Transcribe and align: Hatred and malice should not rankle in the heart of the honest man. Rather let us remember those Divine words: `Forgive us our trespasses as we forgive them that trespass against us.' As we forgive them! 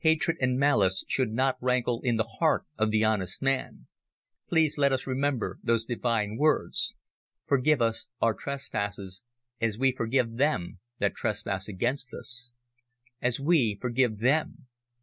Hatred 0.00 0.36
and 0.42 0.58
malice 0.58 1.06
should 1.08 1.30
not 1.32 1.56
rankle 1.58 2.02
in 2.04 2.18
the 2.18 2.32
heart 2.38 2.66
of 2.76 2.90
the 2.90 3.02
honest 3.02 3.40
man. 3.40 3.86
Rather 4.52 4.66
let 4.76 4.92
us 4.92 5.06
remember 5.06 5.58
those 5.62 5.86
Divine 5.86 6.36
words: 6.36 6.92
`Forgive 7.50 7.80
us 7.80 8.06
our 8.20 8.34
trespasses 8.34 9.22
as 9.58 9.78
we 9.78 9.92
forgive 9.92 10.36
them 10.36 10.80
that 10.98 11.14
trespass 11.14 11.66
against 11.66 12.12
us.' 12.12 12.52
As 13.22 13.40
we 13.40 13.78
forgive 13.80 14.18
them! 14.18 14.66